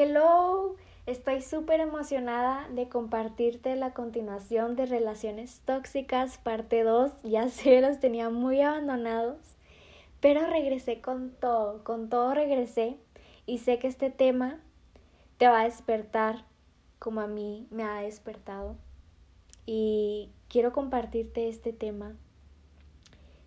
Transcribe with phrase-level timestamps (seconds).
[0.00, 7.10] Hello, estoy súper emocionada de compartirte la continuación de Relaciones Tóxicas, parte 2.
[7.24, 9.38] Ya sé, los tenía muy abandonados,
[10.20, 12.96] pero regresé con todo, con todo regresé
[13.44, 14.60] y sé que este tema
[15.36, 16.44] te va a despertar
[17.00, 18.76] como a mí me ha despertado.
[19.66, 22.14] Y quiero compartirte este tema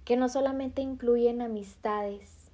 [0.04, 2.51] que no solamente incluye en amistades,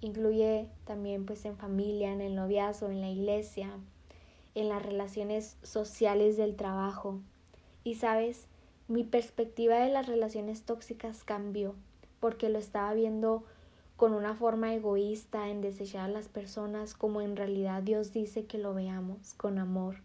[0.00, 3.70] incluye también pues en familia, en el noviazgo, en la iglesia,
[4.54, 7.20] en las relaciones sociales del trabajo.
[7.84, 8.46] Y sabes,
[8.88, 11.74] mi perspectiva de las relaciones tóxicas cambió
[12.18, 13.44] porque lo estaba viendo
[13.96, 18.58] con una forma egoísta en desechar a las personas como en realidad Dios dice que
[18.58, 19.96] lo veamos, con amor.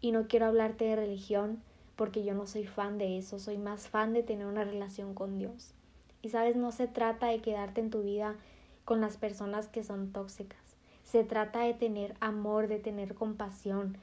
[0.00, 1.62] Y no quiero hablarte de religión
[1.96, 5.38] porque yo no soy fan de eso, soy más fan de tener una relación con
[5.38, 5.74] Dios.
[6.22, 8.36] Y sabes, no se trata de quedarte en tu vida
[8.84, 10.60] con las personas que son tóxicas.
[11.04, 13.96] Se trata de tener amor, de tener compasión,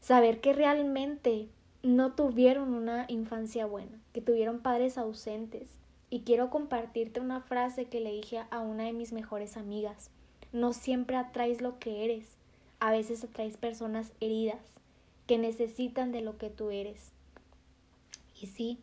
[0.00, 1.48] saber que realmente
[1.82, 5.68] no tuvieron una infancia buena, que tuvieron padres ausentes.
[6.08, 10.10] Y quiero compartirte una frase que le dije a una de mis mejores amigas.
[10.52, 12.36] No siempre atraes lo que eres,
[12.78, 14.60] a veces atraes personas heridas
[15.26, 17.10] que necesitan de lo que tú eres.
[18.40, 18.78] Y sí,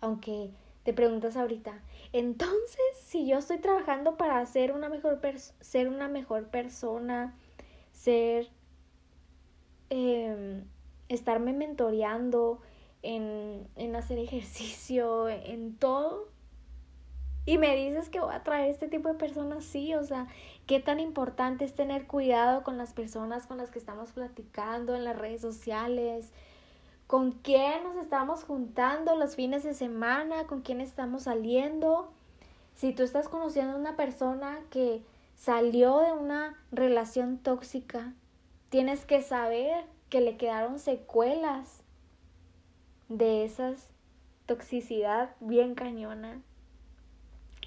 [0.00, 0.50] aunque
[0.82, 5.20] te preguntas ahorita, entonces, si yo estoy trabajando para ser una mejor,
[5.60, 7.34] ser una mejor persona,
[7.92, 8.48] ser,
[9.90, 10.62] eh,
[11.08, 12.60] estarme mentoreando
[13.02, 16.28] en, en hacer ejercicio, en todo,
[17.48, 20.26] y me dices que voy a traer este tipo de personas, sí, o sea,
[20.66, 25.02] qué tan importante es tener cuidado con las personas con las que estamos platicando en
[25.02, 26.34] las redes sociales,
[27.08, 32.12] con quién nos estamos juntando los fines de semana, con quién estamos saliendo.
[32.76, 35.02] Si tú estás conociendo a una persona que
[35.34, 38.12] salió de una relación tóxica,
[38.68, 41.82] tienes que saber que le quedaron secuelas
[43.08, 43.88] de esas
[44.44, 46.42] toxicidad bien cañona.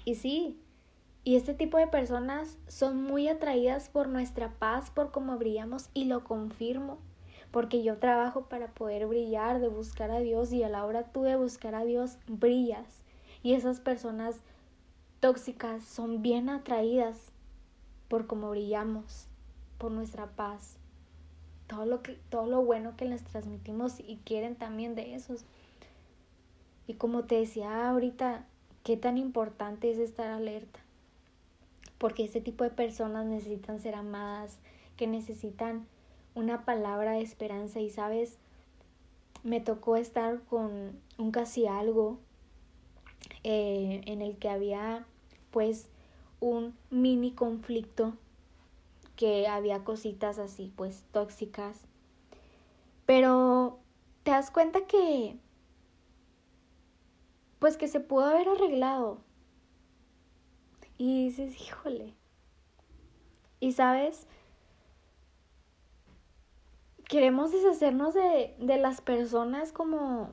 [0.04, 0.56] Y sí,
[1.24, 6.04] y este tipo de personas son muy atraídas por nuestra paz, por cómo brillamos, y
[6.04, 6.98] lo confirmo
[7.52, 11.22] porque yo trabajo para poder brillar, de buscar a Dios y a la hora tú
[11.22, 13.04] de buscar a Dios brillas.
[13.42, 14.36] Y esas personas
[15.20, 17.30] tóxicas son bien atraídas
[18.08, 19.28] por cómo brillamos,
[19.76, 20.76] por nuestra paz,
[21.66, 25.44] todo lo que todo lo bueno que les transmitimos y quieren también de esos.
[26.86, 28.46] Y como te decía ahorita,
[28.82, 30.80] qué tan importante es estar alerta.
[31.98, 34.58] Porque ese tipo de personas necesitan ser amadas,
[34.96, 35.86] que necesitan
[36.34, 38.38] una palabra de esperanza y sabes,
[39.42, 42.18] me tocó estar con un casi algo
[43.44, 45.06] eh, en el que había
[45.50, 45.88] pues
[46.40, 48.16] un mini conflicto
[49.16, 51.82] que había cositas así pues tóxicas.
[53.06, 53.78] Pero
[54.22, 55.36] te das cuenta que
[57.58, 59.20] pues que se pudo haber arreglado
[60.98, 62.14] y dices híjole
[63.60, 64.26] y sabes
[67.12, 70.32] queremos deshacernos de, de las personas como,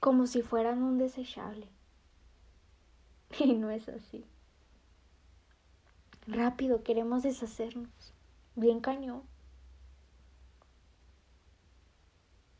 [0.00, 1.68] como si fueran un desechable.
[3.38, 4.24] Y no es así.
[6.26, 8.12] Rápido queremos deshacernos.
[8.56, 9.22] Bien cañón.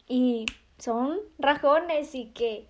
[0.07, 0.47] Y
[0.79, 2.69] son rajones y que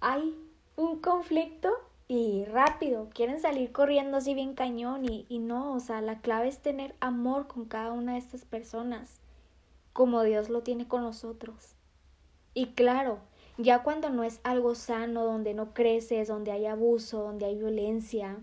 [0.00, 0.36] hay
[0.74, 1.70] un conflicto
[2.08, 6.48] y rápido quieren salir corriendo así bien cañón y, y no, o sea, la clave
[6.48, 9.20] es tener amor con cada una de estas personas
[9.98, 11.74] como Dios lo tiene con nosotros.
[12.54, 13.18] Y claro,
[13.56, 18.38] ya cuando no es algo sano, donde no creces, donde hay abuso, donde hay violencia,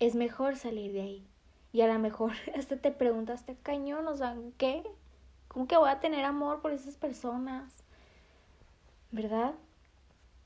[0.00, 1.26] es mejor salir de ahí.
[1.70, 4.84] Y a lo mejor hasta te preguntaste, cañón, o sea, ¿qué?
[5.48, 7.84] ¿Cómo que voy a tener amor por esas personas?
[9.10, 9.52] ¿Verdad?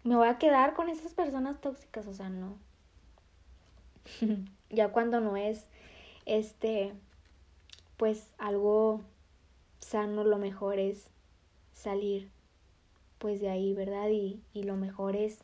[0.02, 2.08] ¿Me voy a quedar con esas personas tóxicas?
[2.08, 2.56] O sea, no.
[4.68, 5.68] ya cuando no es,
[6.26, 6.92] este,
[7.98, 9.02] pues algo
[9.82, 11.08] sano, lo mejor es
[11.74, 12.30] salir
[13.18, 14.08] pues de ahí, ¿verdad?
[14.08, 15.40] Y, y lo mejor es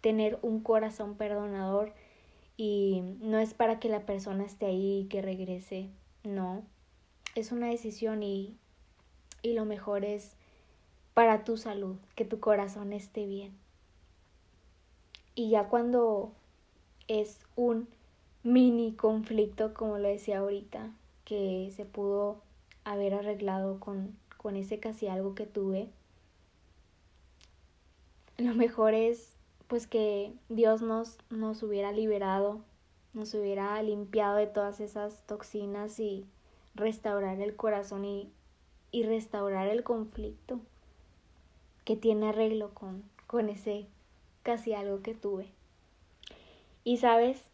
[0.00, 1.92] tener un corazón perdonador
[2.56, 5.90] y no es para que la persona esté ahí y que regrese,
[6.24, 6.64] no,
[7.34, 8.56] es una decisión y,
[9.42, 10.36] y lo mejor es
[11.14, 13.56] para tu salud, que tu corazón esté bien.
[15.34, 16.32] Y ya cuando
[17.08, 17.88] es un
[18.42, 20.90] mini conflicto, como lo decía ahorita,
[21.24, 22.42] que se pudo
[22.86, 25.90] haber arreglado con, con ese casi algo que tuve.
[28.38, 29.34] Lo mejor es
[29.66, 32.60] pues que Dios nos, nos hubiera liberado,
[33.12, 36.26] nos hubiera limpiado de todas esas toxinas y
[36.76, 38.30] restaurar el corazón y,
[38.92, 40.60] y restaurar el conflicto
[41.84, 43.88] que tiene arreglo con, con ese
[44.44, 45.48] casi algo que tuve.
[46.84, 47.50] Y sabes,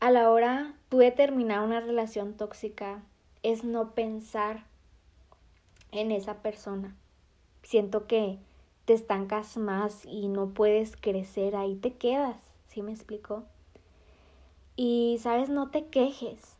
[0.00, 3.04] a la hora tú de terminar una relación tóxica
[3.44, 4.71] es no pensar
[5.92, 6.96] en esa persona.
[7.62, 8.38] Siento que
[8.84, 12.36] te estancas más y no puedes crecer, ahí te quedas,
[12.68, 13.44] ¿sí me explico?
[14.74, 16.56] Y sabes, no te quejes,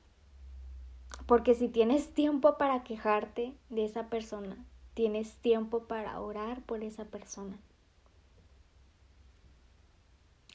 [1.26, 4.64] porque si tienes tiempo para quejarte de esa persona,
[4.94, 7.58] tienes tiempo para orar por esa persona.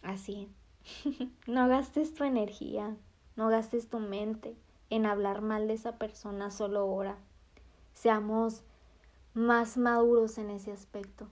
[0.03, 0.49] Así.
[1.47, 2.95] no gastes tu energía,
[3.35, 4.55] no gastes tu mente
[4.89, 7.17] en hablar mal de esa persona, solo ora.
[7.97, 8.61] Seamos
[9.33, 11.27] más maduros en ese aspecto.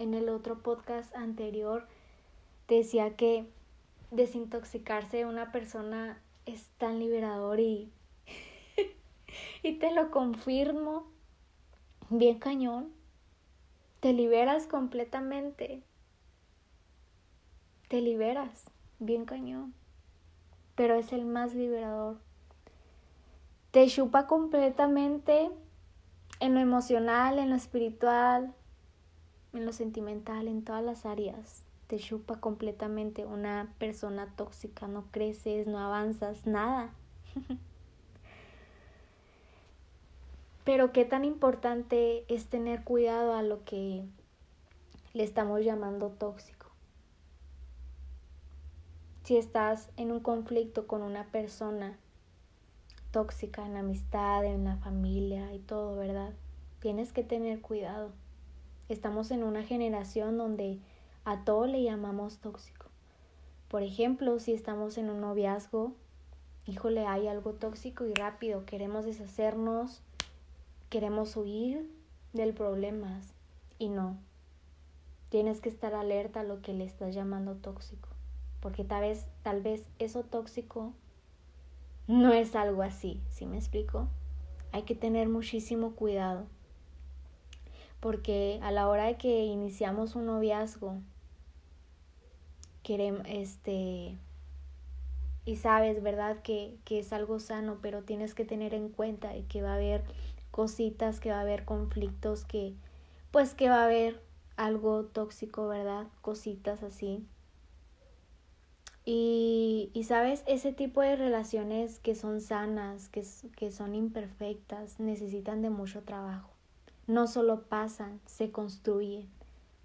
[0.00, 1.86] En el otro podcast anterior
[2.66, 3.46] decía que
[4.10, 7.92] desintoxicarse de una persona es tan liberador y,
[9.62, 11.06] y te lo confirmo.
[12.10, 12.92] Bien cañón.
[14.00, 15.80] Te liberas completamente.
[17.86, 18.68] Te liberas.
[18.98, 19.74] Bien cañón.
[20.74, 22.16] Pero es el más liberador.
[23.70, 25.50] Te chupa completamente
[26.40, 28.54] en lo emocional, en lo espiritual,
[29.52, 35.66] en lo sentimental, en todas las áreas te chupa completamente una persona tóxica, no creces,
[35.66, 36.92] no avanzas, nada.
[40.64, 44.04] Pero qué tan importante es tener cuidado a lo que
[45.14, 46.66] le estamos llamando tóxico.
[49.24, 51.98] Si estás en un conflicto con una persona
[53.10, 56.32] tóxica en la amistad, en la familia y todo, ¿verdad?
[56.80, 58.12] Tienes que tener cuidado.
[58.88, 60.78] Estamos en una generación donde
[61.24, 62.86] a todo le llamamos tóxico.
[63.68, 65.92] Por ejemplo, si estamos en un noviazgo,
[66.64, 70.02] híjole, hay algo tóxico y rápido, queremos deshacernos,
[70.88, 71.90] queremos huir
[72.32, 73.20] del problema
[73.78, 74.16] y no.
[75.28, 78.08] Tienes que estar alerta a lo que le estás llamando tóxico,
[78.60, 80.94] porque tal vez, tal vez eso tóxico
[82.08, 84.08] no es algo así, ¿sí me explico?
[84.72, 86.46] Hay que tener muchísimo cuidado,
[88.00, 90.96] porque a la hora de que iniciamos un noviazgo,
[92.82, 94.16] queremos, este,
[95.44, 96.42] y sabes, ¿verdad?
[96.42, 100.04] Que, que es algo sano, pero tienes que tener en cuenta que va a haber
[100.50, 102.74] cositas, que va a haber conflictos, que
[103.30, 104.22] pues que va a haber
[104.56, 106.06] algo tóxico, ¿verdad?
[106.22, 107.24] Cositas así.
[109.10, 113.24] Y, y, sabes, ese tipo de relaciones que son sanas, que,
[113.56, 116.50] que son imperfectas, necesitan de mucho trabajo.
[117.06, 119.26] No solo pasan, se construyen.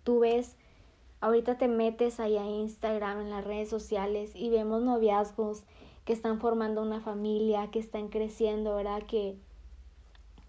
[0.04, 0.58] Tú ves
[1.24, 5.64] Ahorita te metes ahí a Instagram, en las redes sociales y vemos noviazgos
[6.04, 9.04] que están formando una familia, que están creciendo, ¿verdad?
[9.04, 9.38] Que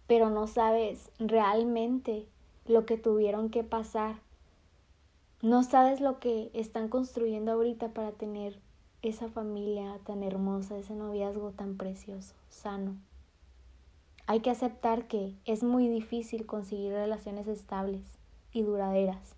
[0.08, 2.26] pero no sabes realmente
[2.66, 4.16] lo que tuvieron que pasar.
[5.44, 8.58] No sabes lo que están construyendo ahorita para tener
[9.02, 12.96] esa familia tan hermosa, ese noviazgo tan precioso, sano.
[14.26, 18.16] Hay que aceptar que es muy difícil conseguir relaciones estables
[18.54, 19.34] y duraderas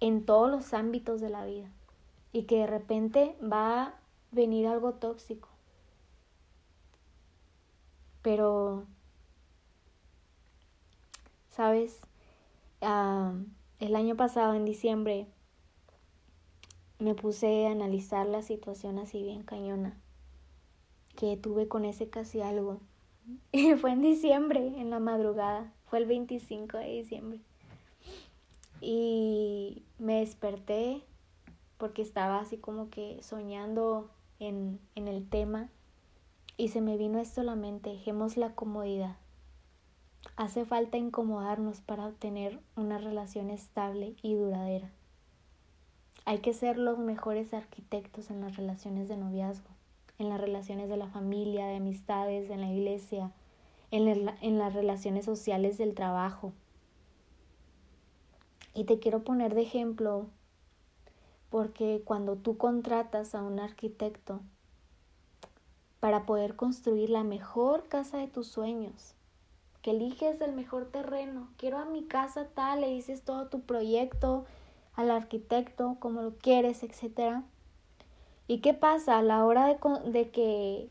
[0.00, 1.70] en todos los ámbitos de la vida
[2.34, 3.94] y que de repente va a
[4.32, 5.48] venir algo tóxico.
[8.20, 8.84] Pero,
[11.48, 12.00] ¿sabes?
[12.82, 13.32] Ah,
[13.80, 15.26] el año pasado, en diciembre,
[16.98, 19.98] me puse a analizar la situación así bien cañona
[21.16, 22.80] que tuve con ese casi algo.
[23.52, 25.72] Y fue en diciembre, en la madrugada.
[25.86, 27.40] Fue el 25 de diciembre.
[28.80, 31.02] Y me desperté
[31.78, 35.70] porque estaba así como que soñando en, en el tema
[36.56, 39.16] y se me vino esto a la mente, dejemos la comodidad.
[40.36, 44.90] Hace falta incomodarnos para obtener una relación estable y duradera.
[46.24, 49.70] Hay que ser los mejores arquitectos en las relaciones de noviazgo,
[50.18, 53.32] en las relaciones de la familia, de amistades, en la iglesia,
[53.90, 56.52] en, en las relaciones sociales del trabajo,
[58.76, 60.26] y te quiero poner de ejemplo
[61.48, 64.40] porque cuando tú contratas a un arquitecto
[65.98, 69.15] para poder construir la mejor casa de tus sueños,
[69.86, 74.44] que eliges el mejor terreno, quiero a mi casa tal, le dices todo tu proyecto
[74.96, 77.44] al arquitecto, como lo quieres, etc.
[78.48, 79.78] ¿Y qué pasa a la hora de,
[80.10, 80.88] de que,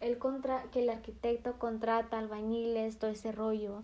[0.00, 3.82] el contra, que el arquitecto contrata albañiles, todo ese rollo?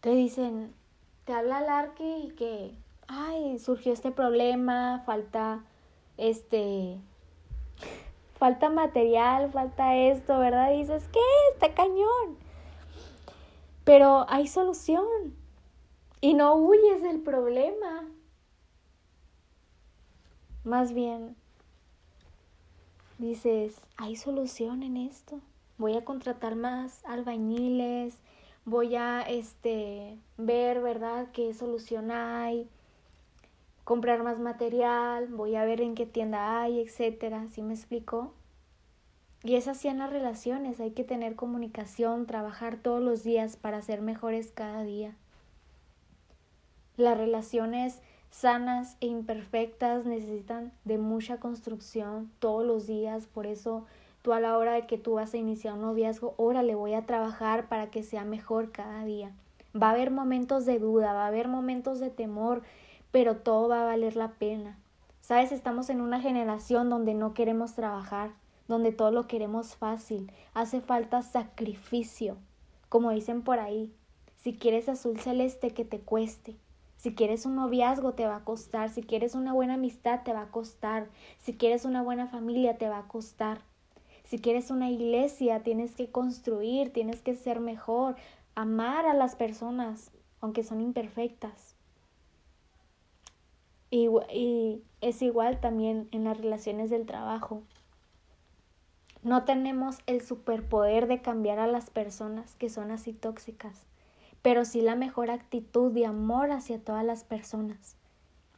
[0.00, 0.72] Te dicen,
[1.24, 2.72] te habla el arqui y que,
[3.08, 5.64] ay, surgió este problema, falta
[6.18, 6.98] este,
[8.38, 10.70] falta material, falta esto, ¿verdad?
[10.72, 11.20] Dices, ¿qué?
[11.52, 12.36] Está cañón.
[13.84, 15.34] Pero hay solución.
[16.20, 18.04] Y no huyes del problema.
[20.64, 21.36] Más bien,
[23.18, 25.40] dices, hay solución en esto.
[25.78, 28.18] Voy a contratar más albañiles,
[28.64, 32.68] voy a este ver, ¿verdad?, qué solución hay,
[33.86, 38.34] comprar más material, voy a ver en qué tienda hay, etcétera, ¿sí me explico?
[39.44, 43.80] Y es así en las relaciones, hay que tener comunicación, trabajar todos los días para
[43.80, 45.14] ser mejores cada día.
[46.96, 53.86] Las relaciones sanas e imperfectas necesitan de mucha construcción todos los días, por eso
[54.22, 57.06] tú a la hora de que tú vas a iniciar un noviazgo, órale, voy a
[57.06, 59.30] trabajar para que sea mejor cada día.
[59.80, 62.64] Va a haber momentos de duda, va a haber momentos de temor,
[63.16, 64.76] pero todo va a valer la pena.
[65.22, 68.32] Sabes, estamos en una generación donde no queremos trabajar,
[68.68, 72.36] donde todo lo queremos fácil, hace falta sacrificio,
[72.90, 73.90] como dicen por ahí.
[74.36, 76.58] Si quieres azul celeste, que te cueste.
[76.98, 78.90] Si quieres un noviazgo, te va a costar.
[78.90, 81.08] Si quieres una buena amistad, te va a costar.
[81.38, 83.62] Si quieres una buena familia, te va a costar.
[84.24, 88.16] Si quieres una iglesia, tienes que construir, tienes que ser mejor,
[88.54, 90.10] amar a las personas,
[90.42, 91.75] aunque son imperfectas.
[93.90, 97.62] Y, y es igual también en las relaciones del trabajo.
[99.22, 103.86] No tenemos el superpoder de cambiar a las personas que son así tóxicas,
[104.42, 107.96] pero sí la mejor actitud de amor hacia todas las personas.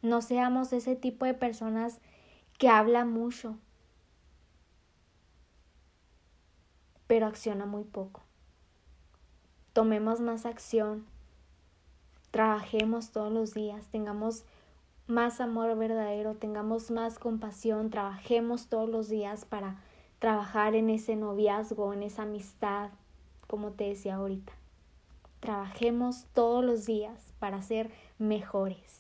[0.02, 2.00] No seamos ese tipo de personas
[2.58, 3.56] que habla mucho,
[7.06, 8.22] pero acciona muy poco.
[9.72, 11.06] Tomemos más acción,
[12.30, 14.44] trabajemos todos los días, tengamos
[15.08, 19.82] más amor verdadero, tengamos más compasión, trabajemos todos los días para
[20.18, 22.90] trabajar en ese noviazgo, en esa amistad,
[23.46, 24.52] como te decía ahorita.
[25.40, 28.97] Trabajemos todos los días para ser mejores.